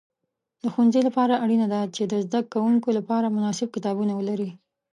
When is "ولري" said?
4.15-4.49